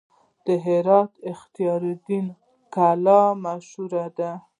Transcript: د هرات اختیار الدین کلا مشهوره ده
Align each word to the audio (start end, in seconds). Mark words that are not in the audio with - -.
د 0.45 0.47
هرات 0.65 1.11
اختیار 1.31 1.81
الدین 1.91 2.27
کلا 2.75 3.21
مشهوره 3.45 4.05
ده 4.17 4.31